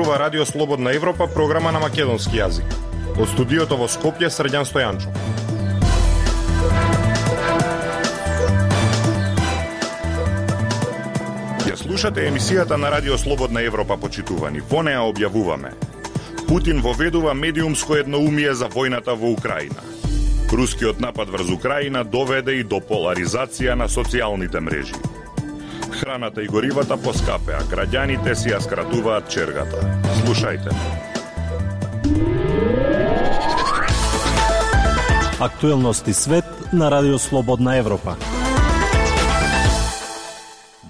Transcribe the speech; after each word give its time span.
зборува 0.00 0.18
Радио 0.18 0.46
Слободна 0.46 0.94
Европа, 0.94 1.26
програма 1.26 1.72
на 1.72 1.80
македонски 1.80 2.38
јазик. 2.40 2.64
Од 3.20 3.28
студиото 3.28 3.76
во 3.76 3.84
Скопје 3.84 4.30
Срđан 4.32 4.64
Стојанчо. 4.64 5.12
Ја 11.68 11.76
слушате 11.76 12.24
емисијата 12.30 12.80
на 12.80 12.88
Радио 12.90 13.18
Слободна 13.18 13.60
Европа, 13.60 14.00
почитувани. 14.00 14.64
Во 14.70 14.80
неа 14.80 15.04
објавуваме 15.04 15.76
Путин 16.48 16.80
воведува 16.80 17.34
медиумско 17.34 18.00
едноумие 18.00 18.54
за 18.54 18.72
војната 18.72 19.12
во 19.12 19.36
Украина. 19.36 19.84
Рускиот 20.52 21.00
напад 21.00 21.28
врз 21.28 21.52
Украина 21.52 22.04
доведе 22.04 22.56
и 22.56 22.64
до 22.64 22.80
поларизација 22.80 23.76
на 23.76 23.88
социјалните 23.88 24.60
мрежи 24.60 25.19
храната 26.10 26.42
и 26.42 26.48
горивата 26.50 26.96
поскапеа, 26.98 27.60
граѓаните 27.70 28.32
си 28.34 28.50
ја 28.50 28.58
скратуваат 28.64 29.28
чергата. 29.30 29.78
Слушајте. 30.18 30.74
Актуелности 35.38 36.12
свет 36.12 36.44
на 36.72 36.90
Радио 36.90 37.18
Слободна 37.18 37.76
Европа. 37.76 38.16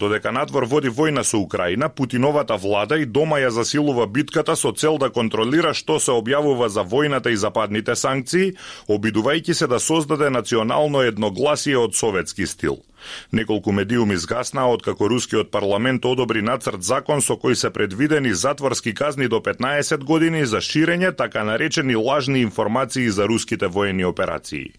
Додека 0.00 0.30
надвор 0.32 0.64
води 0.64 0.88
војна 0.88 1.20
со 1.28 1.36
Украина, 1.36 1.90
Путиновата 1.92 2.56
влада 2.56 2.96
и 2.96 3.04
дома 3.04 3.36
ја 3.42 3.50
засилува 3.52 4.06
битката 4.06 4.54
со 4.56 4.72
цел 4.72 4.96
да 4.96 5.10
контролира 5.12 5.74
што 5.76 5.98
се 6.00 6.14
објавува 6.16 6.68
за 6.72 6.84
војната 6.88 7.28
и 7.28 7.36
западните 7.36 7.96
санкции, 7.96 8.54
обидувајќи 8.88 9.52
се 9.52 9.66
да 9.68 9.76
создаде 9.76 10.30
национално 10.30 11.02
едногласие 11.04 11.76
од 11.76 11.94
советски 11.94 12.46
стил. 12.46 12.78
Неколку 13.32 13.72
медиуми 13.76 14.16
згаснаа 14.16 14.72
откако 14.72 15.08
рускиот 15.08 15.50
парламент 15.50 16.04
одобри 16.04 16.40
нацрт 16.40 16.80
закон 16.82 17.20
со 17.20 17.36
кој 17.36 17.54
се 17.54 17.70
предвидени 17.70 18.32
затворски 18.32 18.94
казни 18.94 19.28
до 19.28 19.42
15 19.44 20.04
години 20.04 20.46
за 20.46 20.64
ширење 20.64 21.12
така 21.16 21.44
наречени 21.44 21.96
лажни 21.96 22.40
информации 22.40 23.10
за 23.10 23.28
руските 23.28 23.66
воени 23.66 24.04
операции. 24.04 24.72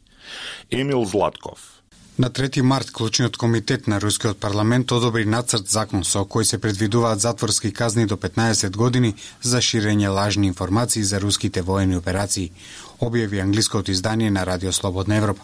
Емил 0.71 1.05
Златков 1.05 1.80
На 2.21 2.29
3 2.29 2.61
март 2.61 2.91
клучниот 2.91 3.37
комитет 3.37 3.87
на 3.87 4.01
рускиот 4.01 4.37
парламент 4.39 4.91
одобри 4.91 5.25
нацрт 5.25 5.69
закон 5.69 6.03
со 6.05 6.21
кој 6.21 6.43
се 6.43 6.57
предвидуваат 6.61 7.19
затворски 7.19 7.71
казни 7.73 8.05
до 8.05 8.15
15 8.15 8.77
години 8.77 9.15
за 9.41 9.57
ширење 9.57 10.11
лажни 10.13 10.47
информации 10.47 11.03
за 11.03 11.21
руските 11.21 11.61
воени 11.61 11.97
операции, 11.97 12.51
објави 12.99 13.41
англиското 13.41 13.91
издание 13.91 14.29
на 14.29 14.45
Радио 14.45 14.71
Слободна 14.71 15.15
Европа. 15.15 15.41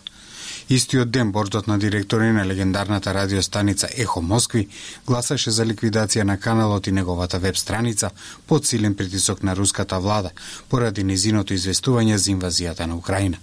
Истиот 0.70 1.12
ден 1.12 1.32
бордот 1.32 1.68
на 1.68 1.80
директори 1.80 2.32
на 2.32 2.46
легендарната 2.46 3.14
радиостаница 3.14 3.90
Ехо 3.98 4.22
Москви 4.22 4.68
гласаше 5.08 5.52
за 5.52 5.66
ликвидација 5.66 6.24
на 6.24 6.38
каналот 6.38 6.88
и 6.88 6.92
неговата 6.92 7.40
веб 7.40 7.58
страница 7.58 8.12
под 8.48 8.66
силен 8.66 8.96
притисок 8.96 9.44
на 9.44 9.56
руската 9.56 10.00
влада 10.00 10.30
поради 10.70 11.04
низиното 11.04 11.54
известување 11.54 12.16
за 12.16 12.32
инвазијата 12.32 12.86
на 12.86 12.96
Украина. 12.96 13.38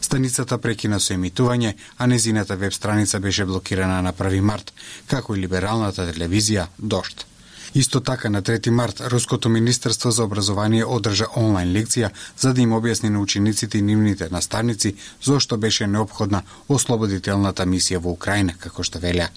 Станицата 0.00 0.58
прекина 0.58 1.00
со 1.00 1.14
емитување, 1.14 1.74
а 1.98 2.06
незината 2.06 2.56
веб 2.56 2.72
страница 2.72 3.20
беше 3.20 3.44
блокирана 3.44 4.02
на 4.02 4.12
1 4.12 4.40
март, 4.40 4.72
како 5.06 5.34
и 5.34 5.40
либералната 5.40 6.06
телевизија 6.12 6.66
Дошт. 6.78 7.26
Исто 7.74 8.00
така 8.00 8.30
на 8.30 8.42
3 8.42 8.70
март 8.70 9.00
Руското 9.00 9.48
министерство 9.48 10.10
за 10.10 10.24
образование 10.24 10.84
одржа 10.84 11.26
онлайн 11.36 11.72
лекција 11.72 12.10
за 12.38 12.54
да 12.54 12.60
им 12.60 12.72
објасни 12.72 13.08
на 13.12 13.20
учениците 13.20 13.78
и 13.78 13.82
нивните 13.82 14.28
наставници 14.30 14.94
зошто 15.22 15.58
беше 15.58 15.86
необходна 15.86 16.42
ослободителната 16.68 17.66
мисија 17.66 17.98
во 17.98 18.10
Украина, 18.10 18.54
како 18.58 18.82
што 18.82 18.98
велеа. 18.98 19.28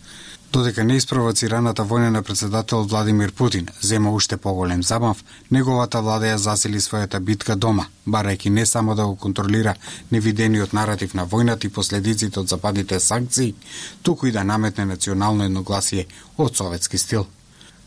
Додека 0.52 0.83
неиспровоцираната 0.83 1.84
војна 1.88 2.09
на 2.09 2.22
председател 2.23 2.84
Владимир 2.84 3.31
Путин 3.31 3.67
зема 3.81 4.12
уште 4.12 4.38
поголем 4.38 4.84
забав, 4.84 5.23
неговата 5.51 6.01
влада 6.01 6.28
ја 6.28 6.35
засили 6.35 6.81
својата 6.84 7.19
битка 7.19 7.56
дома, 7.56 7.85
барајќи 8.07 8.50
не 8.50 8.66
само 8.66 8.95
да 8.95 9.06
го 9.06 9.16
контролира 9.16 9.75
невидениот 10.12 10.73
наратив 10.73 11.13
на 11.13 11.25
војната 11.25 11.66
и 11.66 11.69
последиците 11.69 12.39
од 12.39 12.50
западните 12.50 13.00
санкции, 13.00 13.56
туку 14.01 14.28
и 14.28 14.31
да 14.31 14.44
наметне 14.44 14.85
национално 14.85 15.44
едногласие 15.44 16.06
од 16.38 16.57
советски 16.57 16.97
стил. 16.97 17.25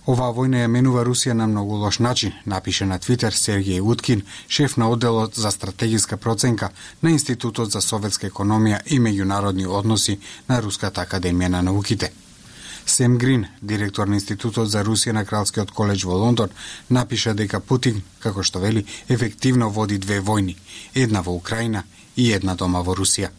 Оваа 0.06 0.32
војна 0.32 0.64
ја 0.64 0.72
менува 0.72 1.04
Русија 1.04 1.36
на 1.36 1.46
многу 1.46 1.76
лош 1.84 1.98
начин, 1.98 2.32
напише 2.46 2.86
на 2.86 2.98
Твитер 2.98 3.32
Сергеј 3.32 3.81
Уткин, 3.81 4.22
шеф 4.48 4.76
на 4.76 4.88
одделот 4.88 5.34
за 5.34 5.50
стратегиска 5.50 6.16
проценка 6.16 6.70
на 7.02 7.10
Институтот 7.10 7.72
за 7.72 7.81
советска 7.81 8.26
економија 8.26 8.81
и 8.86 8.98
меѓународни 8.98 9.69
односи 9.69 10.20
на 10.48 10.62
Руската 10.62 11.04
академија 11.04 11.48
на 11.48 11.62
науките. 11.62 12.23
Сем 12.86 13.18
Грин, 13.18 13.46
директор 13.62 14.06
на 14.06 14.14
Институтот 14.14 14.68
за 14.70 14.84
Русија 14.84 15.12
на 15.12 15.24
Кралскиот 15.24 15.70
колеж 15.70 16.04
во 16.04 16.16
Лондон, 16.20 16.50
напиша 16.90 17.34
дека 17.34 17.60
Путин, 17.60 18.02
како 18.20 18.42
што 18.42 18.60
вели, 18.60 18.84
ефективно 19.08 19.70
води 19.70 19.98
две 19.98 20.20
војни, 20.20 20.56
една 20.94 21.22
во 21.22 21.32
Украина 21.32 21.84
и 22.16 22.32
една 22.32 22.54
дома 22.54 22.82
во 22.82 22.94
Русија. 22.94 23.30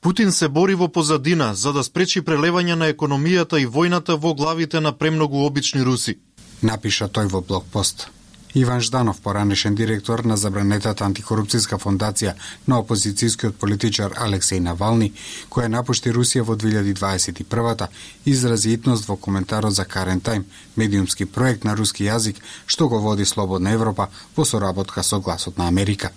Путин 0.00 0.32
се 0.32 0.48
бори 0.48 0.74
во 0.74 0.88
позадина 0.88 1.54
за 1.54 1.72
да 1.72 1.84
спречи 1.84 2.20
прелевање 2.20 2.74
на 2.74 2.88
економијата 2.92 3.60
и 3.60 3.66
војната 3.66 4.16
во 4.16 4.34
главите 4.34 4.80
на 4.80 4.92
премногу 4.92 5.44
обични 5.44 5.82
руси. 5.82 6.18
Напиша 6.62 7.08
тој 7.08 7.28
во 7.28 7.40
блогпост. 7.40 8.08
Иван 8.54 8.80
Жданов, 8.80 9.20
поранешен 9.20 9.74
директор 9.74 10.24
на 10.24 10.36
забранетата 10.36 11.04
антикорупцијска 11.06 11.78
фондација 11.78 12.32
на 12.66 12.80
опозицијскиот 12.82 13.54
политичар 13.60 14.16
Алексеј 14.18 14.58
Навални, 14.64 15.12
која 15.50 15.68
напушти 15.70 16.10
Русија 16.10 16.42
во 16.42 16.56
2021-та, 16.56 17.88
изрази 18.26 18.72
итност 18.72 19.06
во 19.06 19.16
коментарот 19.16 19.74
за 19.74 19.84
Карен 19.84 20.20
Тайм, 20.20 20.44
медиумски 20.76 21.26
проект 21.26 21.64
на 21.64 21.76
руски 21.76 22.04
јазик 22.04 22.42
што 22.66 22.88
го 22.88 22.98
води 22.98 23.24
Слободна 23.24 23.70
Европа 23.70 24.08
во 24.36 24.44
соработка 24.44 25.02
со 25.02 25.20
Гласот 25.20 25.58
на 25.58 25.68
Америка. 25.68 26.10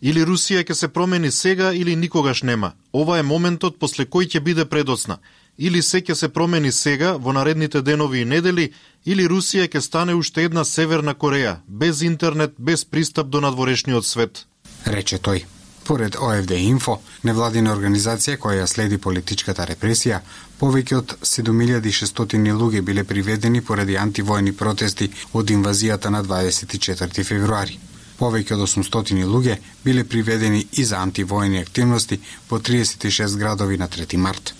Или 0.00 0.24
Русија 0.24 0.64
ќе 0.64 0.72
се 0.72 0.88
промени 0.88 1.30
сега 1.30 1.74
или 1.74 1.96
никогаш 1.96 2.42
нема. 2.42 2.72
Ова 2.92 3.18
е 3.18 3.22
моментот 3.22 3.78
после 3.78 4.04
кој 4.04 4.30
ќе 4.30 4.40
биде 4.40 4.64
предоцна 4.64 5.18
или 5.58 5.82
се 5.82 6.00
ќе 6.00 6.14
се 6.14 6.28
промени 6.28 6.72
сега 6.72 7.12
во 7.16 7.32
наредните 7.32 7.82
денови 7.82 8.22
и 8.22 8.24
недели, 8.24 8.72
или 9.04 9.28
Русија 9.28 9.68
ќе 9.68 9.80
стане 9.80 10.14
уште 10.14 10.44
една 10.46 10.64
Северна 10.64 11.14
Кореја, 11.14 11.58
без 11.66 12.02
интернет, 12.02 12.54
без 12.58 12.84
пристап 12.84 13.28
до 13.28 13.40
надворешниот 13.40 14.06
свет. 14.06 14.46
Рече 14.86 15.18
тој. 15.18 15.44
Поред 15.88 16.16
ОФД 16.20 16.52
Инфо, 16.68 16.98
невладина 17.24 17.72
организација 17.72 18.36
која 18.36 18.66
следи 18.68 18.98
политичката 18.98 19.64
репресија, 19.70 20.18
повеќе 20.60 20.96
од 20.98 21.14
7600 21.22 22.52
луѓе 22.60 22.82
биле 22.84 23.04
приведени 23.04 23.62
поради 23.64 23.96
антивојни 23.96 24.52
протести 24.52 25.08
од 25.32 25.50
инвазијата 25.50 26.12
на 26.12 26.22
24 26.22 27.24
февруари. 27.24 27.78
Повеќе 28.20 28.58
од 28.58 28.66
800 28.68 29.24
луѓе 29.32 29.56
биле 29.84 30.04
приведени 30.04 30.66
и 30.72 30.84
за 30.84 31.00
антивојни 31.00 31.62
активности 31.62 32.20
во 32.50 32.60
36 32.60 33.38
градови 33.38 33.78
на 33.78 33.88
3 33.88 34.16
март. 34.16 34.54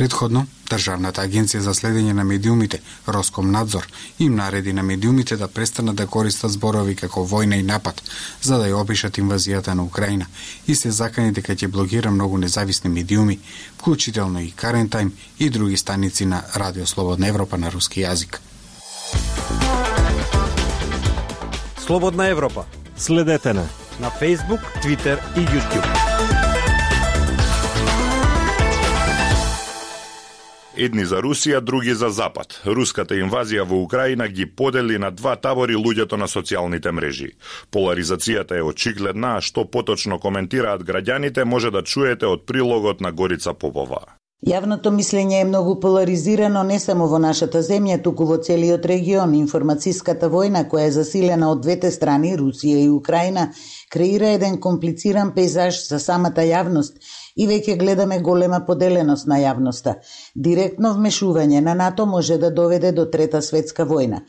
Предходно, 0.00 0.46
Државната 0.64 1.20
агенција 1.20 1.60
за 1.60 1.74
следење 1.76 2.14
на 2.16 2.24
медиумите, 2.24 2.78
Роском 3.04 3.50
надзор, 3.52 3.84
им 4.18 4.38
нареди 4.38 4.72
на 4.72 4.82
медиумите 4.82 5.36
да 5.36 5.48
престанат 5.48 5.96
да 5.96 6.06
користат 6.06 6.54
зборови 6.54 6.94
како 6.96 7.26
војна 7.28 7.58
и 7.60 7.62
напад, 7.62 8.00
за 8.40 8.56
да 8.56 8.70
ја 8.70 8.80
опишат 8.80 9.20
инвазијата 9.20 9.74
на 9.76 9.84
Украина 9.84 10.26
и 10.66 10.74
се 10.74 10.90
закани 10.90 11.36
дека 11.36 11.52
ќе 11.52 11.68
блокира 11.68 12.10
многу 12.10 12.38
независни 12.38 12.88
медиуми, 12.88 13.38
вклучително 13.76 14.40
и 14.40 14.50
Карентайм 14.50 15.12
и 15.38 15.50
други 15.50 15.76
станици 15.76 16.24
на 16.24 16.42
Радио 16.56 16.86
Слободна 16.86 17.28
Европа 17.28 17.58
на 17.58 17.68
руски 17.70 18.00
јазик. 18.00 18.40
Слободна 21.86 22.28
Европа. 22.28 22.64
Следете 22.96 23.52
на 23.52 23.68
на 24.00 24.10
Facebook, 24.10 24.64
Twitter 24.82 25.18
и 25.36 25.44
YouTube. 25.44 26.39
Едни 30.80 31.04
за 31.04 31.20
Русија, 31.20 31.60
други 31.60 31.94
за 31.94 32.08
Запад. 32.10 32.60
Руската 32.64 33.14
инвазија 33.14 33.66
во 33.68 33.82
Украина 33.84 34.28
ги 34.28 34.46
подели 34.46 34.98
на 34.98 35.10
два 35.10 35.36
табори 35.36 35.76
луѓето 35.76 36.16
на 36.16 36.28
социјалните 36.28 36.92
мрежи. 36.92 37.32
Поларизацијата 37.72 38.56
е 38.58 38.66
очигледна, 38.66 39.36
а 39.36 39.44
што 39.44 39.64
поточно 39.64 40.18
коментираат 40.18 40.82
граѓаните 40.82 41.44
може 41.44 41.70
да 41.70 41.82
чуете 41.82 42.26
од 42.26 42.46
прилогот 42.46 43.00
на 43.00 43.12
Горица 43.12 43.54
Попова. 43.54 44.19
Јавното 44.40 44.88
мислење 44.88 45.42
е 45.42 45.44
многу 45.44 45.74
поларизирано 45.80 46.62
не 46.64 46.78
само 46.80 47.06
во 47.12 47.18
нашата 47.20 47.60
земја, 47.66 47.98
туку 48.00 48.24
во 48.24 48.38
целиот 48.46 48.86
регион. 48.88 49.34
Информацијската 49.36 50.30
војна 50.32 50.62
која 50.70 50.86
е 50.88 50.94
засилена 50.94 51.50
од 51.52 51.60
двете 51.60 51.90
страни, 51.92 52.30
Русија 52.40 52.78
и 52.80 52.88
Украина, 52.88 53.50
креира 53.92 54.30
еден 54.38 54.56
комплициран 54.56 55.34
пейзаж 55.36 55.82
за 55.88 55.98
самата 56.00 56.40
јавност 56.40 56.96
и 57.36 57.46
веќе 57.46 57.76
гледаме 57.76 58.18
голема 58.20 58.62
поделеност 58.66 59.26
на 59.26 59.36
јавноста. 59.42 59.98
Директно 60.34 60.94
вмешување 60.96 61.60
на 61.60 61.74
НАТО 61.74 62.06
може 62.06 62.38
да 62.38 62.50
доведе 62.50 62.92
до 62.92 63.04
трета 63.12 63.42
светска 63.42 63.84
војна. 63.84 64.22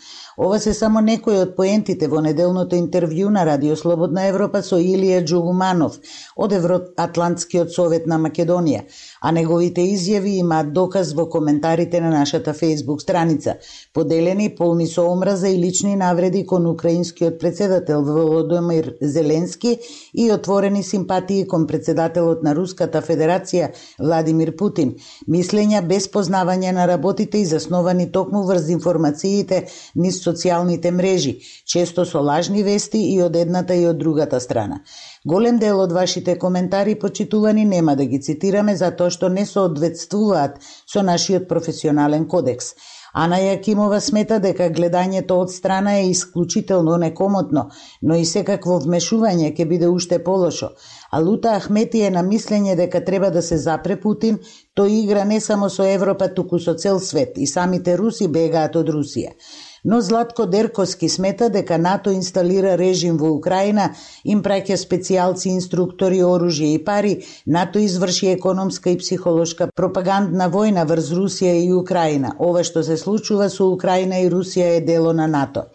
Ова 0.44 0.60
се 0.60 0.72
само 0.74 1.02
некои 1.06 1.36
од 1.38 1.52
поентите 1.54 2.08
во 2.10 2.18
неделното 2.26 2.74
интервју 2.74 3.28
на 3.30 3.44
Радио 3.46 3.76
Слободна 3.78 4.24
Европа 4.26 4.64
со 4.66 4.80
Илија 4.82 5.20
Джугуманов 5.22 6.00
од 6.34 6.56
Евроатлантскиот 6.58 7.70
совет 7.70 8.08
на 8.10 8.18
Македонија, 8.18 8.80
а 9.22 9.32
неговите 9.38 9.86
изјави 9.86 10.32
имаат 10.42 10.72
доказ 10.74 11.12
во 11.14 11.28
коментарите 11.30 12.02
на 12.02 12.10
нашата 12.10 12.56
Facebook 12.58 13.04
страница, 13.06 13.54
поделени 13.94 14.48
полни 14.56 14.88
со 14.88 15.06
омраза 15.12 15.48
и 15.48 15.60
лични 15.62 15.96
навреди 15.96 16.42
кон 16.46 16.66
украинскиот 16.66 17.38
председател 17.40 18.02
Володомир 18.02 18.96
Зеленски 19.02 19.78
и 20.14 20.32
отворени 20.32 20.84
симпатии 20.84 21.46
кон 21.48 21.68
председателот 21.68 22.42
на 22.42 22.56
Руската 22.56 23.04
Федерација 23.06 23.70
Владимир 24.00 24.56
Путин, 24.58 24.96
мислења 25.30 25.86
без 25.86 26.10
познавање 26.10 26.74
на 26.74 26.88
работите 26.88 27.38
и 27.38 27.46
засновани 27.46 28.12
токму 28.12 28.42
врз 28.50 28.74
информациите 28.74 29.68
низ 29.96 30.31
социјалните 30.32 30.92
мрежи, 30.92 31.40
често 31.66 32.06
со 32.06 32.22
лажни 32.22 32.64
вести 32.64 33.02
и 33.14 33.22
од 33.22 33.36
едната 33.36 33.76
и 33.76 33.86
од 33.88 33.98
другата 33.98 34.40
страна. 34.40 34.82
Голем 35.26 35.60
дел 35.60 35.80
од 35.80 35.92
вашите 35.92 36.38
коментари 36.40 36.96
почитувани 37.00 37.66
нема 37.66 37.96
да 37.96 38.06
ги 38.06 38.20
цитираме 38.20 38.76
затоа 38.76 39.10
што 39.10 39.30
не 39.30 39.46
соодветствуваат 39.46 40.58
со 40.88 41.04
нашиот 41.04 41.48
професионален 41.48 42.28
кодекс. 42.28 42.74
Ана 43.14 43.42
Јакимова 43.44 44.00
смета 44.00 44.38
дека 44.40 44.70
гледањето 44.72 45.36
од 45.44 45.52
страна 45.52 45.98
е 46.00 46.10
исклучително 46.10 46.98
некомотно, 46.98 47.66
но 48.02 48.16
и 48.16 48.26
секакво 48.26 48.78
вмешување 48.86 49.50
ќе 49.58 49.66
биде 49.68 49.90
уште 49.92 50.20
полошо. 50.24 50.70
А 51.12 51.20
Лута 51.20 51.58
Ахмети 51.60 52.06
е 52.08 52.10
на 52.10 52.24
мислење 52.24 52.76
дека 52.80 53.04
треба 53.06 53.30
да 53.32 53.42
се 53.42 53.58
запре 53.58 54.00
Путин, 54.00 54.40
тој 54.80 55.04
игра 55.04 55.26
не 55.26 55.42
само 55.42 55.70
со 55.70 55.84
Европа, 55.84 56.30
туку 56.30 56.60
со 56.60 56.74
цел 56.74 57.00
свет 57.00 57.38
и 57.38 57.48
самите 57.48 57.98
руси 57.98 58.28
бегаат 58.28 58.76
од 58.76 58.88
Русија. 58.96 59.36
Но 59.84 60.02
Златко 60.02 60.46
Дерковски 60.46 61.10
смета 61.10 61.50
дека 61.50 61.78
НАТО 61.78 62.12
инсталира 62.12 62.78
режим 62.78 63.18
во 63.18 63.32
Украина, 63.34 63.88
им 64.24 64.44
праќа 64.46 64.78
специјалци, 64.78 65.50
инструктори, 65.58 66.20
оружје 66.22 66.70
и 66.76 66.84
пари, 66.86 67.16
НАТО 67.48 67.82
изврши 67.82 68.30
економска 68.36 68.94
и 68.94 69.00
психолошка 69.02 69.70
пропагандна 69.76 70.52
војна 70.54 70.86
врз 70.86 71.10
Русија 71.18 71.56
и 71.64 71.74
Украина. 71.74 72.36
Ова 72.38 72.62
што 72.64 72.84
се 72.84 72.98
случува 72.98 73.50
со 73.50 73.72
Украина 73.74 74.22
и 74.22 74.30
Русија 74.30 74.78
е 74.78 74.86
дело 74.86 75.14
на 75.18 75.28
НАТО. 75.28 75.66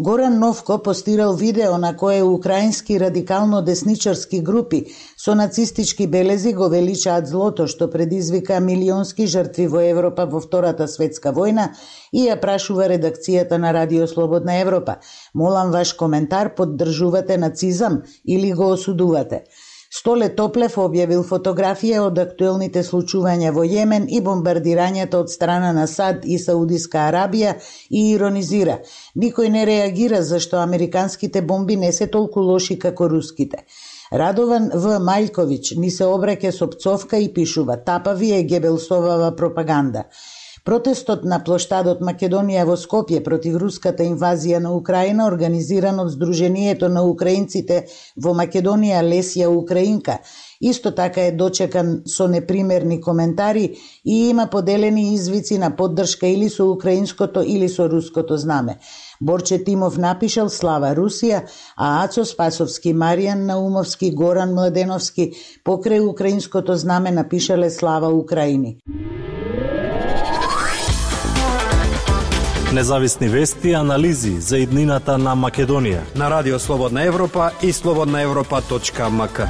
Горан 0.00 0.38
Новко 0.38 0.82
постирал 0.82 1.34
видео 1.34 1.78
на 1.78 1.96
кое 1.96 2.22
украински 2.22 3.00
радикално 3.00 3.62
десничарски 3.62 4.40
групи 4.42 4.84
со 5.16 5.34
нацистички 5.34 6.06
белези 6.06 6.52
го 6.52 6.68
величаат 6.68 7.28
злото 7.28 7.64
што 7.66 7.88
предизвика 7.88 8.60
милионски 8.60 9.24
жртви 9.26 9.64
во 9.72 9.80
Европа 9.80 10.26
во 10.28 10.42
Втората 10.44 10.84
светска 10.84 11.32
војна 11.32 11.70
и 12.12 12.28
ја 12.28 12.36
прашува 12.42 12.90
редакцијата 12.92 13.56
на 13.56 13.72
Радио 13.72 14.04
Слободна 14.06 14.60
Европа. 14.60 14.98
Молам 15.34 15.72
ваш 15.72 15.94
коментар, 15.96 16.54
поддржувате 16.54 17.38
нацизам 17.38 18.02
или 18.28 18.52
го 18.52 18.68
осудувате? 18.76 19.44
Столе 19.96 20.26
Топлев 20.38 20.74
објавил 20.82 21.22
фотографија 21.24 22.02
од 22.04 22.18
актуелните 22.20 22.82
случувања 22.84 23.52
во 23.56 23.62
Јемен 23.64 24.04
и 24.12 24.18
бомбардирањето 24.26 25.22
од 25.24 25.32
страна 25.32 25.70
на 25.72 25.86
САД 25.92 26.26
и 26.34 26.36
Саудиска 26.42 27.06
Арабија 27.06 27.54
и 27.88 28.02
иронизира. 28.10 28.76
Никој 29.24 29.48
не 29.54 29.64
реагира 29.70 30.20
зашто 30.30 30.60
американските 30.60 31.42
бомби 31.42 31.78
не 31.84 31.92
се 31.98 32.10
толку 32.18 32.44
лоши 32.50 32.78
како 32.78 33.08
руските. 33.08 33.64
Радован 34.12 34.68
В. 34.74 34.98
Мајковиќ 35.06 35.78
ни 35.80 35.90
се 35.90 36.04
обраќа 36.04 36.52
со 36.52 36.68
пцовка 36.74 37.16
и 37.16 37.32
пишува 37.32 37.80
«Тапави 37.88 38.34
е 38.36 38.42
Гебелсовава 38.42 39.32
пропаганда». 39.36 40.04
Протестот 40.66 41.22
на 41.30 41.36
плоштадот 41.46 42.00
Македонија 42.02 42.64
во 42.66 42.74
Скопје 42.74 43.20
против 43.26 43.54
руската 43.62 44.02
инвазија 44.02 44.58
на 44.64 44.72
Украина, 44.74 45.28
организиран 45.30 46.00
од 46.02 46.08
Сдруженијето 46.10 46.88
на 46.90 47.04
украинците 47.06 47.76
во 48.24 48.32
Македонија 48.34 49.04
Лесија 49.06 49.46
Украинка, 49.46 50.16
исто 50.60 50.90
така 50.90 51.28
е 51.28 51.36
дочекан 51.42 51.92
со 52.16 52.26
непримерни 52.26 52.98
коментари 53.00 53.76
и 54.04 54.16
има 54.30 54.48
поделени 54.50 55.14
извици 55.14 55.58
на 55.58 55.70
поддршка 55.76 56.26
или 56.26 56.48
со 56.48 56.66
украинското 56.72 57.44
или 57.46 57.68
со 57.68 57.86
руското 57.88 58.36
знаме. 58.36 58.78
Борче 59.20 59.62
Тимов 59.64 59.98
напишал 59.98 60.50
Слава 60.50 60.90
Русија, 60.98 61.44
а 61.76 62.02
Ацо 62.02 62.24
Спасовски, 62.24 62.90
Маријан 62.90 63.46
Наумовски, 63.46 64.10
Горан 64.10 64.58
Младеновски 64.58 65.30
покрај 65.64 66.02
украинското 66.10 66.74
знаме 66.74 67.10
напишале 67.10 67.70
Слава 67.70 68.10
Украини. 68.10 68.80
Независни 72.76 73.28
вести 73.28 73.68
и 73.68 73.72
анализи 73.72 74.34
за 74.40 74.58
иднината 74.60 75.14
на 75.18 75.32
Македонија 75.32 76.02
на 76.12 76.26
Радио 76.30 76.58
Слободна 76.58 77.06
Европа 77.08 77.50
и 77.62 77.72
слободнаевропа.мк. 77.72 79.46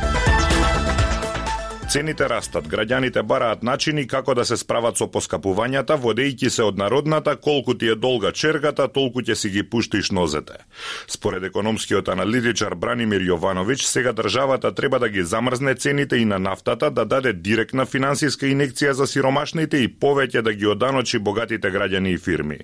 Цените 1.90 2.28
растат, 2.28 2.68
граѓаните 2.68 3.22
бараат 3.22 3.62
начини 3.62 4.06
како 4.06 4.34
да 4.34 4.44
се 4.44 4.56
справат 4.56 5.02
со 5.02 5.08
поскапувањата, 5.10 5.96
водејќи 5.98 6.48
се 6.48 6.62
од 6.62 6.78
народната 6.78 7.34
колку 7.36 7.74
ти 7.74 7.88
е 7.88 7.96
долга 7.98 8.30
чергата, 8.30 8.86
толку 8.88 9.26
ќе 9.26 9.34
си 9.34 9.50
ги 9.50 9.66
пуштиш 9.70 10.10
нозете. 10.10 10.62
Според 11.08 11.42
економскиот 11.50 12.08
аналитичар 12.08 12.74
Бранимир 12.74 13.26
Јовановиќ, 13.26 13.82
сега 13.82 14.12
државата 14.12 14.74
треба 14.74 15.02
да 15.02 15.08
ги 15.08 15.24
замрзне 15.24 15.74
цените 15.74 16.16
и 16.16 16.24
на 16.24 16.38
нафтата, 16.38 16.90
да 16.90 17.04
даде 17.04 17.32
директна 17.32 17.86
финансиска 17.86 18.46
инекција 18.46 18.90
за 18.90 19.06
сиромашните 19.06 19.82
и 19.82 19.90
повеќе 19.90 20.42
да 20.42 20.54
ги 20.54 20.66
оданочи 20.66 21.18
богатите 21.18 21.74
граѓани 21.74 22.14
и 22.14 22.18
фирми. 22.18 22.58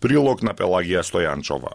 Прилог 0.00 0.42
на 0.42 0.54
Пелагија 0.54 1.04
Стојанчова. 1.06 1.74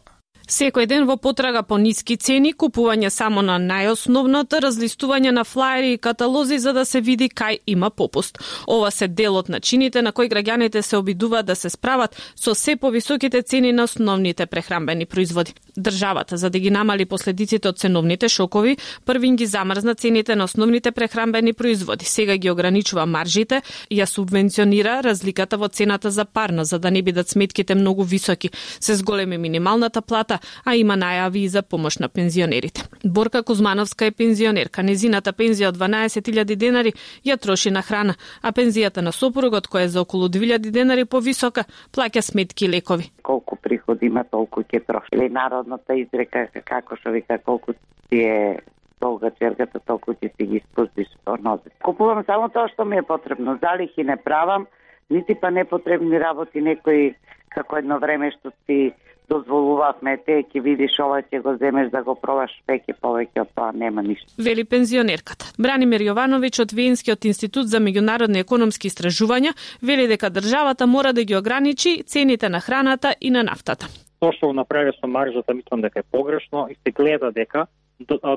Секој 0.50 0.88
ден 0.90 1.06
во 1.06 1.14
потрага 1.22 1.62
по 1.62 1.78
ниски 1.78 2.16
цени, 2.18 2.56
купување 2.58 3.12
само 3.14 3.44
на 3.46 3.60
најосновната, 3.62 4.58
разлистување 4.66 5.30
на 5.30 5.44
флаери 5.46 5.92
и 5.94 5.98
каталози 6.02 6.58
за 6.58 6.74
да 6.74 6.86
се 6.90 7.02
види 7.06 7.28
кај 7.30 7.60
има 7.68 7.92
попуст. 7.94 8.40
Ова 8.66 8.90
се 8.92 9.08
дел 9.08 9.38
од 9.38 9.50
начините 9.54 10.02
на 10.02 10.12
кои 10.12 10.30
граѓаните 10.30 10.82
се 10.82 10.98
обидуваат 10.98 11.46
да 11.46 11.56
се 11.56 11.70
справат 11.70 12.18
со 12.36 12.56
се 12.56 12.76
повисоките 12.76 13.42
цени 13.42 13.72
на 13.72 13.84
основните 13.84 14.46
прехрамбени 14.46 15.06
производи. 15.06 15.54
Државата, 15.78 16.38
за 16.38 16.50
да 16.50 16.60
ги 16.60 16.72
намали 16.72 17.06
последиците 17.06 17.70
од 17.70 17.78
ценовните 17.78 18.30
шокови, 18.30 18.78
првин 19.06 19.36
ги 19.36 19.46
замрзна 19.46 19.96
цените 19.96 20.36
на 20.36 20.44
основните 20.44 20.92
прехрамбени 20.92 21.54
производи. 21.54 22.06
Сега 22.06 22.38
ги 22.38 22.50
ограничува 22.52 23.06
маржите, 23.06 23.62
ја 23.92 24.06
субвенционира 24.06 25.04
разликата 25.04 25.58
во 25.58 25.70
цената 25.70 26.12
за 26.12 26.26
парно, 26.26 26.66
за 26.66 26.80
да 26.80 26.92
не 26.92 27.02
бидат 27.02 27.30
сметките 27.30 27.76
многу 27.76 28.04
високи. 28.04 28.50
Се 28.80 28.96
зголеми 28.96 29.38
минималната 29.38 30.02
плата, 30.02 30.39
а 30.66 30.76
има 30.76 30.98
најави 30.98 31.44
и 31.46 31.50
за 31.50 31.62
помош 31.62 31.98
на 31.98 32.10
пензионерите. 32.10 32.84
Борка 33.04 33.44
Кузмановска 33.44 34.06
е 34.06 34.12
пензионерка. 34.12 34.84
Незината 34.84 35.34
пензија 35.34 35.70
од 35.70 35.78
12.000 35.78 36.56
денари 36.56 36.94
ја 37.26 37.38
троши 37.38 37.72
на 37.72 37.82
храна, 37.82 38.16
а 38.42 38.52
пензијата 38.52 39.02
на 39.02 39.12
сопругот, 39.12 39.68
која 39.68 39.86
е 39.86 39.94
за 39.96 40.02
околу 40.02 40.30
2.000 40.30 40.72
денари 40.72 41.06
повисока, 41.06 41.66
плаќа 41.94 42.22
сметки 42.22 42.66
и 42.66 42.70
лекови. 42.70 43.12
Колку 43.24 43.56
приход 43.56 44.02
има, 44.02 44.24
толку 44.24 44.62
ќе 44.62 44.86
троши. 44.86 45.16
Или 45.16 45.30
народната 45.30 45.96
изрека, 45.96 46.48
како 46.66 46.98
што 46.98 47.12
вика, 47.12 47.38
колку 47.38 47.74
ти 48.10 48.24
е 48.24 48.60
долга 49.02 49.32
чергата, 49.40 49.80
толку 49.80 50.14
ќе 50.14 50.32
си 50.36 50.48
ги 50.48 50.62
спустиш 50.72 51.08
од. 51.26 51.46
Купувам 51.84 52.24
само 52.26 52.50
тоа 52.50 52.68
што 52.74 52.86
ми 52.86 52.98
е 52.98 53.04
потребно. 53.04 53.58
Залихи 53.62 54.04
не 54.04 54.18
правам, 54.18 54.68
нити 55.10 55.36
па 55.42 55.52
непотребни 55.52 56.20
работи 56.20 56.62
некои 56.62 57.14
како 57.50 57.78
едно 57.78 58.00
време 58.00 58.32
што 58.32 58.52
си 58.66 58.94
дозволувавме 59.30 60.18
те, 60.26 60.42
ќе 60.50 60.62
видиш 60.66 60.98
ова, 61.04 61.22
ќе 61.22 61.42
го 61.46 61.56
земеш 61.62 61.92
да 61.94 62.02
го 62.04 62.16
пробаш 62.18 62.52
веќе 62.70 62.96
повеќе 63.02 63.44
од 63.44 63.52
тоа 63.56 63.72
нема 63.78 64.02
ништо. 64.06 64.32
Вели 64.42 64.66
пензионерката. 64.66 65.52
Бранимир 65.62 66.02
Јовановиќ 66.08 66.64
од 66.66 66.74
Венскиот 66.74 67.30
институт 67.30 67.70
за 67.70 67.82
меѓународни 67.84 68.42
економски 68.42 68.90
истражувања 68.90 69.54
вели 69.82 70.08
дека 70.10 70.32
државата 70.34 70.88
мора 70.88 71.14
да 71.14 71.24
ги 71.24 71.38
ограничи 71.38 72.02
цените 72.04 72.50
на 72.50 72.62
храната 72.62 73.14
и 73.22 73.30
на 73.30 73.44
нафтата. 73.44 73.88
Тоа 74.20 74.34
што 74.36 74.50
го 74.50 74.58
направи 74.58 74.92
со 75.00 75.08
маржата 75.08 75.54
мислам 75.54 75.86
дека 75.86 76.00
е 76.00 76.10
погрешно 76.12 76.68
и 76.72 76.76
се 76.76 76.92
гледа 76.92 77.32
дека 77.32 77.68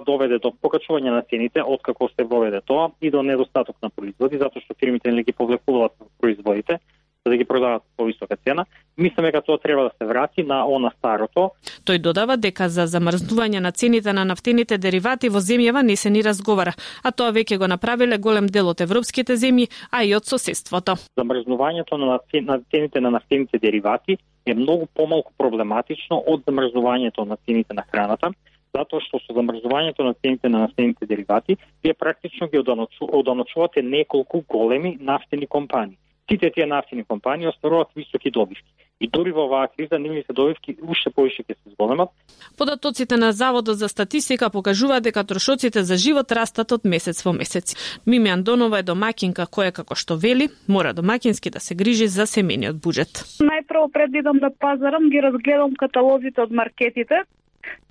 доведе 0.06 0.38
до 0.38 0.52
покачување 0.52 1.10
на 1.10 1.22
цените 1.22 1.62
откако 1.62 2.08
се 2.08 2.24
воведе 2.24 2.60
тоа 2.60 2.90
и 3.00 3.10
до 3.10 3.22
недостаток 3.22 3.76
на 3.82 3.90
производи 3.90 4.38
затоа 4.38 4.62
што 4.62 4.74
фирмите 4.74 5.12
не 5.12 5.22
ги 5.22 5.32
повлекуваат 5.32 5.92
производите 6.20 6.80
за 7.26 7.30
да 7.30 7.36
ги 7.36 7.44
продават 7.44 7.82
по 7.96 8.04
висока 8.04 8.36
цена. 8.36 8.64
Мислиме 8.98 9.28
дека 9.28 9.42
тоа 9.42 9.58
треба 9.58 9.82
да 9.82 9.90
се 9.98 10.04
врати 10.06 10.42
на 10.42 10.66
она 10.66 10.90
старото. 10.98 11.50
Тој 11.86 11.98
додава 11.98 12.36
дека 12.36 12.68
за 12.68 12.86
замрзнување 12.86 13.60
на 13.60 13.70
цените 13.72 14.12
на 14.12 14.24
нафтените 14.24 14.78
деривати 14.78 15.30
во 15.30 15.38
земјава 15.38 15.82
не 15.82 15.96
се 15.96 16.10
ни 16.10 16.22
разговара, 16.22 16.74
а 17.02 17.12
тоа 17.12 17.30
веќе 17.30 17.58
го 17.58 17.66
направиле 17.70 18.18
голем 18.18 18.46
дел 18.46 18.68
од 18.68 18.80
европските 18.80 19.38
земји, 19.38 19.70
а 19.90 20.02
и 20.02 20.14
од 20.14 20.26
соседството. 20.26 20.98
Замрзнувањето 21.16 21.96
на 21.96 22.18
цените 22.70 23.00
на 23.00 23.10
нафтените 23.10 23.58
деривати 23.58 24.18
е 24.46 24.54
многу 24.54 24.86
помалку 24.86 25.32
проблематично 25.38 26.18
од 26.26 26.42
замрзнувањето 26.42 27.24
на 27.24 27.36
цените 27.46 27.74
на 27.74 27.82
храната, 27.82 28.32
затоа 28.76 29.00
што 29.00 29.20
со 29.22 29.34
замрзнувањето 29.36 30.04
на 30.04 30.14
цените 30.14 30.48
на 30.48 30.66
нафтените 30.66 31.06
деривати, 31.06 31.56
вие 31.84 31.94
практично 31.94 32.48
ги 32.48 32.58
оданочувате 32.58 33.82
неколку 33.82 34.44
големи 34.48 34.98
нафтени 35.00 35.46
компании 35.46 35.98
сите 36.32 36.50
тие 36.50 36.66
нафтини 36.66 37.04
компании 37.04 37.48
остваруваат 37.48 37.88
високи 37.96 38.30
добивки. 38.30 38.72
И 39.00 39.08
дори 39.08 39.32
во 39.32 39.44
оваа 39.44 39.68
криза 39.68 39.98
нивните 39.98 40.32
добивки 40.32 40.76
уште 40.82 41.10
повише 41.10 41.42
ќе 41.42 41.56
се 41.58 41.70
зголемат. 41.74 42.08
Податоците 42.56 43.16
на 43.16 43.32
Заводот 43.32 43.76
за 43.76 43.88
статистика 43.88 44.50
покажуваат 44.50 45.02
дека 45.02 45.24
трошоците 45.24 45.82
за 45.82 45.96
живот 45.96 46.32
растат 46.32 46.72
од 46.72 46.84
месец 46.84 47.24
во 47.24 47.32
месец. 47.32 47.74
Мими 48.06 48.30
Андонова 48.30 48.78
е 48.78 48.86
домакинка 48.86 49.46
која 49.50 49.72
како 49.72 49.94
што 49.94 50.16
вели, 50.16 50.48
мора 50.68 50.94
домакински 50.94 51.50
да 51.50 51.60
се 51.60 51.74
грижи 51.74 52.06
за 52.06 52.26
семениот 52.26 52.76
буџет. 52.78 53.26
Најпрво 53.42 53.90
пред 53.92 54.14
идам 54.14 54.38
да 54.38 54.50
пазарам, 54.50 55.10
ги 55.10 55.20
разгледам 55.20 55.74
каталозите 55.74 56.40
од 56.40 56.50
маркетите, 56.50 57.26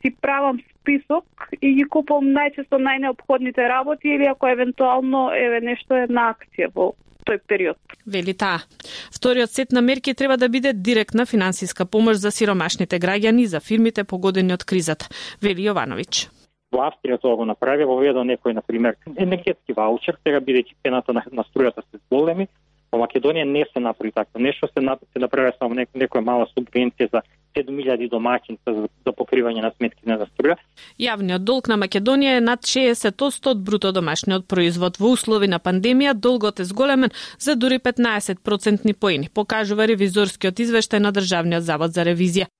си 0.01 0.15
правам 0.21 0.59
список 0.81 1.25
и 1.61 1.73
ги 1.75 1.85
купувам 1.85 2.31
најчесто 2.33 2.79
најнеобходните 2.81 3.67
работи 3.69 4.09
или 4.09 4.25
ако 4.25 4.47
евентуално 4.47 5.29
еве 5.35 5.61
нешто 5.61 5.95
е 5.95 6.07
на 6.09 6.31
акција 6.33 6.71
во 6.73 6.91
тој 7.27 7.39
период. 7.47 7.77
Вели 8.05 8.33
таа. 8.33 8.65
Вториот 9.13 9.51
сет 9.51 9.71
на 9.71 9.81
мерки 9.81 10.13
треба 10.13 10.37
да 10.37 10.49
биде 10.49 10.73
директна 10.73 11.25
финансиска 11.25 11.85
помош 11.85 12.17
за 12.17 12.31
сиромашните 12.31 12.99
граѓани 12.99 13.41
и 13.41 13.47
за 13.47 13.59
фирмите 13.59 14.03
погодени 14.03 14.53
од 14.53 14.65
кризата, 14.65 15.09
вели 15.41 15.69
Јовановиќ. 15.69 16.27
Во 16.71 16.85
Австрија 16.87 17.19
тоа 17.19 17.35
го 17.35 17.45
направи, 17.45 17.83
во 17.83 17.97
воведо 17.99 18.23
некој, 18.23 18.55
например, 18.55 18.95
енергетски 19.17 19.75
ваучер, 19.75 20.17
сега 20.23 20.39
бидејќи 20.39 20.77
цената 20.83 21.13
на, 21.13 21.23
на 21.31 21.43
струјата 21.49 21.83
се 21.83 21.99
зголеми, 22.07 22.47
Во 22.91 22.99
Македонија 22.99 23.45
не 23.47 23.63
се 23.71 23.79
направи 23.79 24.11
така 24.11 24.39
нешто, 24.39 24.67
се, 24.67 24.81
се 25.13 25.19
направи 25.19 25.51
само 25.59 25.75
нек, 25.75 25.89
некоја 25.95 26.25
мала 26.27 26.47
субвенција 26.51 27.07
за 27.13 27.21
7000 27.55 28.09
домаќинства 28.11 28.73
за, 28.75 28.89
за 29.05 29.13
покривање 29.15 29.63
на 29.63 29.71
сметките 29.77 30.17
за 30.19 30.27
струја. 30.33 30.57
Јавниот 30.99 31.45
долг 31.47 31.69
на 31.71 31.77
Македонија 31.79 32.37
е 32.39 32.43
над 32.43 32.67
60% 32.67 33.47
од 33.53 33.63
бруто 33.63 33.93
домашниот 33.95 34.43
производ. 34.47 34.99
Во 34.99 35.13
услови 35.15 35.47
на 35.47 35.59
пандемија 35.63 36.13
долгот 36.13 36.59
е 36.59 36.67
зголемен 36.67 37.15
за 37.39 37.55
дури 37.55 37.79
15 37.79 38.43
процентни 38.43 38.93
поени, 38.93 39.31
покажува 39.31 39.87
ревизорскиот 39.87 40.59
извештај 40.59 40.99
на 40.99 41.15
Државниот 41.15 41.63
завод 41.63 41.95
за 41.95 42.03
ревизија. 42.03 42.51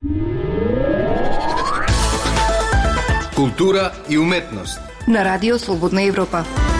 Култура 3.36 3.92
и 4.10 4.18
уметност 4.18 4.80
на 5.08 5.26
Радио 5.26 5.60
Слободна 5.60 6.04
Европа. 6.04 6.71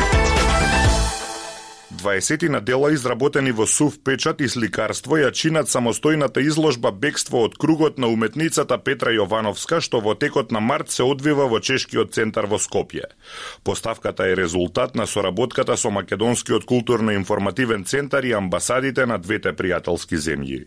20 2.02 2.50
на 2.50 2.62
дела 2.62 2.92
изработени 2.94 3.52
во 3.52 3.68
сув 3.68 4.00
печат 4.04 4.42
и 4.42 4.50
сликарство 4.50 5.20
ја 5.22 5.32
чинат 5.32 5.70
самостојната 5.70 6.42
изложба 6.42 6.92
Бегство 6.92 7.44
од 7.46 7.58
кругот 7.62 8.00
на 8.02 8.10
уметницата 8.10 8.78
Петра 8.78 9.14
Јовановска, 9.14 9.82
што 9.86 10.02
во 10.02 10.16
текот 10.16 10.52
на 10.52 10.60
март 10.60 10.90
се 10.90 11.04
одвива 11.06 11.46
во 11.48 11.62
Чешкиот 11.62 12.14
центар 12.18 12.50
во 12.50 12.58
Скопје. 12.58 13.06
Поставката 13.64 14.28
е 14.28 14.36
резултат 14.36 14.96
на 14.96 15.06
соработката 15.08 15.78
со 15.78 15.92
Македонскиот 15.92 16.66
културно-информативен 16.66 17.86
центар 17.86 18.24
и 18.24 18.34
амбасадите 18.34 19.06
на 19.06 19.18
двете 19.18 19.54
пријателски 19.54 20.18
земји. 20.18 20.66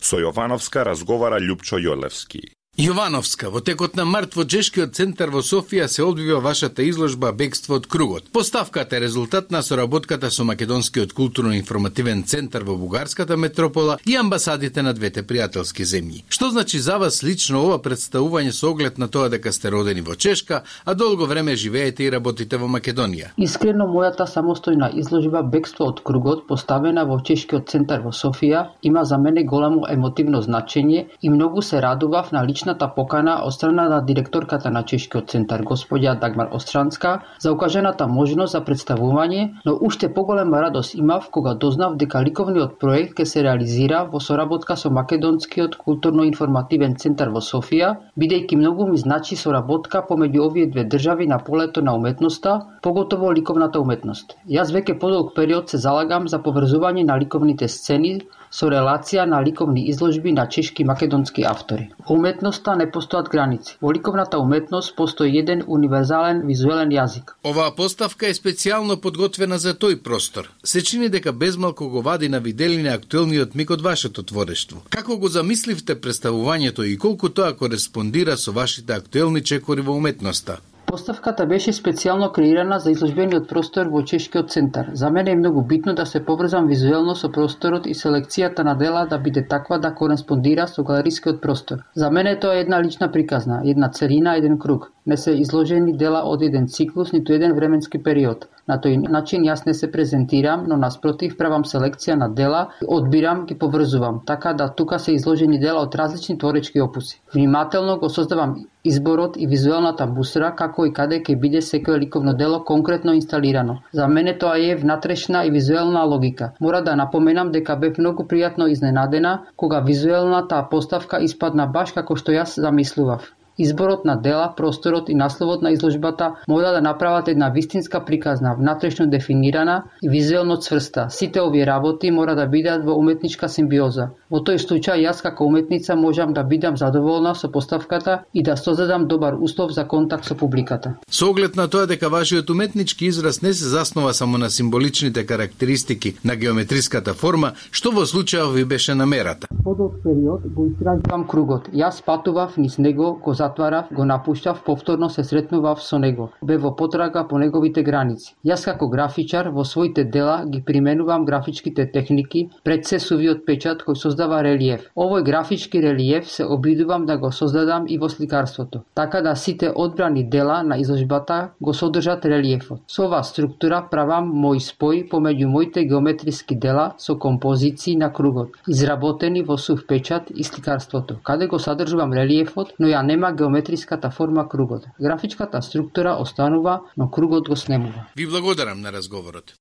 Со 0.00 0.22
Јовановска 0.22 0.86
разговара 0.86 1.42
Лјупчо 1.42 1.82
Јолевски. 1.82 2.55
Јовановска, 2.76 3.48
во 3.48 3.62
текот 3.64 3.94
на 3.96 4.04
март 4.04 4.34
во 4.36 4.44
Джешкиот 4.44 4.92
центар 4.92 5.30
во 5.32 5.40
Софија 5.40 5.86
се 5.88 6.02
одвива 6.04 6.42
вашата 6.44 6.84
изложба 6.84 7.30
Бегство 7.32 7.78
од 7.80 7.86
кругот. 7.88 8.26
Поставката 8.36 8.98
е 8.98 9.00
резултат 9.00 9.50
на 9.50 9.62
соработката 9.62 10.28
со 10.30 10.44
Македонскиот 10.44 11.14
културно-информативен 11.16 12.20
центар 12.28 12.66
во 12.68 12.76
бугарската 12.76 13.38
метропола 13.40 13.96
и 14.04 14.16
амбасадите 14.20 14.82
на 14.82 14.92
двете 14.92 15.24
пријателски 15.24 15.86
земји. 15.88 16.20
Што 16.28 16.50
значи 16.50 16.78
за 16.78 16.98
вас 17.00 17.22
лично 17.22 17.62
ова 17.64 17.78
представување 17.80 18.52
со 18.52 18.68
оглед 18.74 18.98
на 18.98 19.08
тоа 19.08 19.30
дека 19.32 19.52
сте 19.56 19.72
родени 19.72 20.04
во 20.04 20.14
Чешка, 20.14 20.60
а 20.84 20.94
долго 20.94 21.24
време 21.24 21.56
живеете 21.56 22.04
и 22.04 22.10
работите 22.12 22.60
во 22.60 22.68
Македонија? 22.68 23.32
Искрено 23.38 23.88
мојата 23.88 24.28
самостојна 24.28 24.92
изложба 25.00 25.40
Бегство 25.42 25.88
од 25.88 26.04
кругот 26.04 26.44
поставена 26.46 27.06
во 27.08 27.22
Чешкиот 27.24 27.72
центар 27.72 28.04
во 28.04 28.12
Софија 28.12 28.66
има 28.82 29.04
за 29.04 29.16
мене 29.16 29.48
големо 29.48 29.88
емотивно 29.88 30.44
значење 30.44 31.06
и 31.22 31.30
многу 31.30 31.62
се 31.62 31.80
радував 31.80 32.32
на 32.32 32.44
лично 32.44 32.65
личната 32.66 32.88
покана 32.94 33.42
од 33.46 33.54
страна 33.54 33.88
на 33.88 34.00
директорката 34.02 34.70
на 34.74 34.80
Чешкиот 34.82 35.30
центар 35.30 35.62
господја 35.62 36.16
Дагмар 36.18 36.48
Остранска 36.52 37.20
за 37.38 37.52
укажената 37.52 38.08
можност 38.10 38.52
за 38.52 38.60
представување, 38.60 39.62
но 39.64 39.76
уште 39.80 40.08
поголема 40.14 40.60
радост 40.62 40.94
имав 40.94 41.28
кога 41.30 41.54
дознав 41.54 41.94
дека 41.96 42.24
ликовниот 42.26 42.80
проект 42.80 43.20
ќе 43.20 43.24
се 43.24 43.42
реализира 43.46 44.02
во 44.10 44.18
соработка 44.20 44.76
со 44.76 44.90
Македонскиот 44.90 45.76
културно-информативен 45.78 46.96
центар 46.98 47.30
во 47.30 47.38
Софија, 47.38 47.94
бидејќи 48.18 48.58
многу 48.58 48.88
ми 48.90 48.98
значи 48.98 49.36
соработка 49.36 50.02
помеѓу 50.08 50.46
овие 50.48 50.66
две 50.66 50.84
држави 50.84 51.26
на 51.26 51.38
полето 51.38 51.82
на 51.82 51.94
уметноста, 51.94 52.60
поготово 52.82 53.32
ликовната 53.32 53.80
уметност. 53.80 54.34
Јас 54.50 54.74
веќе 54.74 54.98
подолг 54.98 55.36
период 55.36 55.70
се 55.70 55.78
залагам 55.78 56.26
за 56.26 56.42
поврзување 56.42 57.06
на 57.06 57.18
ликовните 57.18 57.68
сцени 57.68 58.18
со 58.50 58.68
релација 58.72 59.26
на 59.28 59.40
ликовни 59.44 59.82
изложби 59.90 60.32
на 60.32 60.46
чешки 60.48 60.84
македонски 60.84 61.44
автори. 61.44 61.90
Уметност 62.08 62.55
уметноста 62.56 62.76
не 62.76 62.86
постојат 62.90 63.28
граници. 63.30 63.76
Во 63.80 63.92
ликовната 63.92 64.38
уметност 64.38 64.96
постои 64.96 65.38
еден 65.38 65.62
универзален 65.66 66.46
визуелен 66.46 66.90
јазик. 66.90 67.34
Оваа 67.44 67.74
поставка 67.76 68.28
е 68.28 68.34
специјално 68.34 68.96
подготвена 68.96 69.58
за 69.58 69.74
тој 69.74 70.02
простор. 70.02 70.50
Се 70.64 70.82
чини 70.82 71.08
дека 71.08 71.32
безмалку 71.32 71.88
го 71.88 72.02
вади 72.02 72.28
на 72.28 72.40
виделина 72.40 72.94
актуелниот 72.94 73.54
миг 73.54 73.70
од 73.70 73.82
вашето 73.82 74.22
творештво. 74.22 74.82
Како 74.90 75.16
го 75.16 75.28
замисливте 75.28 75.94
представувањето 76.00 76.84
и 76.84 76.96
колку 76.96 77.28
тоа 77.28 77.52
кореспондира 77.52 78.36
со 78.36 78.52
вашите 78.52 78.92
актуелни 78.92 79.42
чекори 79.42 79.80
во 79.80 79.92
уметноста? 79.92 80.58
Поставката 80.86 81.44
беше 81.50 81.72
специјално 81.74 82.26
креирана 82.34 82.76
за 82.82 82.92
изложбениот 82.94 83.48
простор 83.50 83.88
во 83.90 84.02
Чешкиот 84.10 84.52
центар. 84.54 84.90
За 85.00 85.10
мене 85.10 85.30
е 85.30 85.36
многу 85.36 85.62
битно 85.62 85.94
да 85.94 86.04
се 86.06 86.20
поврзам 86.24 86.68
визуелно 86.70 87.16
со 87.18 87.30
просторот 87.32 87.88
и 87.90 87.94
селекцијата 87.94 88.64
на 88.68 88.74
дела 88.82 89.06
да 89.10 89.18
биде 89.18 89.42
таква 89.48 89.78
да 89.78 89.94
кореспондира 89.94 90.68
со 90.68 90.84
галерискиот 90.84 91.40
простор. 91.42 91.82
За 91.94 92.10
мене 92.10 92.38
тоа 92.38 92.54
е 92.54 92.60
една 92.60 92.82
лична 92.82 93.10
приказна, 93.12 93.60
една 93.64 93.90
целина, 93.90 94.36
еден 94.36 94.58
круг. 94.58 94.92
Не 95.06 95.16
се 95.16 95.30
изложени 95.30 95.96
дела 95.96 96.22
од 96.24 96.42
еден 96.42 96.68
циклус, 96.68 97.12
ниту 97.12 97.32
еден 97.32 97.54
временски 97.54 98.02
период. 98.02 98.46
На 98.66 98.76
тој 98.82 98.96
начин 99.14 99.44
јас 99.46 99.60
не 99.66 99.72
се 99.78 99.86
презентирам, 99.90 100.64
но 100.70 100.76
наспротив 100.76 101.36
правам 101.38 101.64
селекција 101.70 102.16
на 102.22 102.28
дела, 102.40 102.62
одбирам, 102.96 103.44
ги 103.46 103.54
поврзувам, 103.58 104.20
така 104.26 104.52
да 104.52 104.66
тука 104.80 104.98
се 104.98 105.12
изложени 105.12 105.60
дела 105.62 105.84
од 105.86 105.94
различни 105.94 106.38
творечки 106.38 106.80
опуси. 106.80 107.20
Внимателно 107.34 107.98
го 107.98 108.10
создавам 108.10 108.56
изборот 108.84 109.36
и 109.36 109.46
визуелната 109.46 110.06
бусра, 110.06 110.50
како 110.58 110.86
и 110.86 110.92
каде 110.98 111.20
ќе 111.22 111.38
биде 111.46 111.62
секое 111.62 112.00
ликовно 112.02 112.34
дело 112.34 112.64
конкретно 112.64 113.14
инсталирано. 113.14 113.78
За 113.92 114.08
мене 114.08 114.38
тоа 114.38 114.58
е 114.58 114.76
внатрешна 114.82 115.46
и 115.46 115.50
визуелна 115.50 116.02
логика. 116.02 116.52
Мора 116.60 116.82
да 116.82 116.96
напоменам 116.96 117.52
дека 117.52 117.76
бев 117.76 117.98
многу 117.98 118.26
пријатно 118.26 118.70
изненадена 118.70 119.38
кога 119.56 119.80
визуелната 119.80 120.66
поставка 120.70 121.22
испадна 121.22 121.66
баш 121.66 121.92
како 121.92 122.16
што 122.16 122.32
јас 122.32 122.58
замислував. 122.60 123.36
Изборот 123.58 124.04
на 124.04 124.16
дела, 124.16 124.54
просторот 124.56 125.08
и 125.08 125.14
насловот 125.14 125.62
на 125.62 125.70
изложбата 125.70 126.34
мора 126.48 126.72
да 126.72 126.80
направат 126.80 127.28
една 127.28 127.48
вистинска 127.48 128.04
приказна, 128.04 128.54
внатрешно 128.58 129.06
дефинирана 129.06 129.84
и 130.02 130.08
визуелно 130.08 130.56
цврста. 130.56 131.06
Сите 131.10 131.40
овие 131.40 131.66
работи 131.66 132.10
мора 132.10 132.34
да 132.34 132.46
бидат 132.46 132.84
во 132.84 132.92
уметничка 132.92 133.48
симбиоза. 133.48 134.10
Во 134.30 134.42
тој 134.44 134.58
случај 134.60 135.06
јас 135.06 135.22
како 135.22 135.46
уметница 135.46 135.96
можам 135.96 136.32
да 136.34 136.42
бидам 136.44 136.76
задоволна 136.76 137.34
со 137.34 137.48
поставката 137.52 138.24
и 138.34 138.42
да 138.42 138.56
создадам 138.56 139.06
добар 139.08 139.34
услов 139.40 139.72
за 139.72 139.84
контакт 139.88 140.24
со 140.24 140.34
публиката. 140.34 140.94
Со 141.10 141.30
оглед 141.30 141.56
на 141.56 141.68
тоа 141.68 141.86
дека 141.86 142.08
вашиот 142.08 142.50
уметнички 142.50 143.06
израз 143.06 143.42
не 143.42 143.52
се 143.52 143.64
заснова 143.64 144.12
само 144.14 144.38
на 144.38 144.50
символичните 144.50 145.26
карактеристики 145.26 146.16
на 146.24 146.36
геометриската 146.36 147.14
форма, 147.14 147.52
што 147.70 147.90
во 147.90 148.04
случајот 148.04 148.52
ви 148.54 148.64
беше 148.64 148.94
намерата? 148.94 149.48
Подолг 149.64 149.94
период 150.04 150.42
го 150.54 150.66
истражувам 150.66 151.26
кругот. 151.26 151.68
Јас 151.72 152.02
патував 152.04 152.56
низ 152.56 152.78
него, 152.78 153.18
го 153.24 153.34
затварав, 153.46 153.86
го 153.92 154.04
напуштав, 154.04 154.62
повторно 154.64 155.10
се 155.10 155.24
сретнував 155.24 155.82
со 155.82 155.98
него. 155.98 156.30
Бе 156.42 156.56
во 156.58 156.74
потрага 156.76 157.24
по 157.28 157.38
неговите 157.38 157.82
граници. 157.82 158.34
Јас 158.44 158.64
како 158.64 158.88
графичар 158.88 159.48
во 159.50 159.64
своите 159.64 160.04
дела 160.04 160.42
ги 160.46 160.62
применувам 160.62 161.24
графичките 161.24 161.90
техники 161.92 162.48
пред 162.64 162.86
се 162.86 162.98
сувиот 162.98 163.44
печат 163.46 163.82
кој 163.86 163.94
создава 163.94 164.42
релиеф. 164.42 164.90
Овој 164.96 165.22
графички 165.24 165.82
релиеф 165.82 166.30
се 166.30 166.44
обидувам 166.44 167.06
да 167.06 167.16
го 167.18 167.32
создадам 167.32 167.86
и 167.88 167.98
во 167.98 168.08
сликарството, 168.08 168.82
така 168.94 169.20
да 169.22 169.34
сите 169.36 169.70
одбрани 169.74 170.24
дела 170.28 170.62
на 170.62 170.78
изложбата 170.78 171.50
го 171.60 171.74
содржат 171.74 172.24
релиефот. 172.24 172.80
Со 172.88 173.06
оваа 173.06 173.22
структура 173.22 173.82
правам 173.90 174.32
мој 174.44 174.60
спој 174.62 175.04
помеѓу 175.10 175.46
моите 175.46 175.84
геометриски 175.84 176.56
дела 176.56 176.94
со 176.98 177.16
композиции 177.16 177.96
на 177.96 178.12
кругот, 178.12 178.56
изработени 178.68 179.42
во 179.42 179.56
сув 179.58 179.86
печат 179.86 180.30
и 180.34 180.44
сликарството, 180.44 181.18
каде 181.22 181.46
го 181.46 181.58
содржувам 181.58 182.12
релиефот, 182.12 182.74
но 182.78 182.88
ја 182.88 183.02
нема 183.06 183.32
геометриската 183.36 184.10
форма 184.10 184.48
кругот. 184.48 184.86
Графичката 185.00 185.62
структура 185.62 186.16
останува, 186.20 186.80
но 186.96 187.10
кругот 187.10 187.48
го 187.48 187.56
снемува. 187.56 188.06
Ви 188.16 188.26
благодарам 188.26 188.80
на 188.80 188.92
разговорот. 188.92 189.54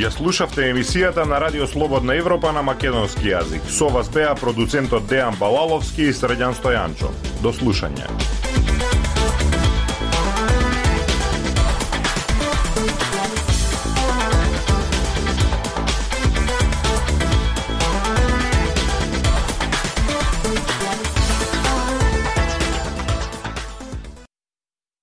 Ја 0.00 0.08
слушавте 0.08 0.70
емисијата 0.70 1.26
на 1.28 1.40
Радио 1.40 1.66
Слободна 1.66 2.14
Европа 2.16 2.52
на 2.56 2.62
македонски 2.62 3.34
јазик. 3.34 3.66
Со 3.68 3.90
вас 3.92 4.08
беа 4.08 4.32
продуцентот 4.38 5.04
Дејан 5.10 5.36
Балаловски 5.36 6.08
и 6.08 6.14
Средјан 6.16 6.56
Стојанчо. 6.56 7.10
До 7.42 7.52
слушање. 7.52 8.08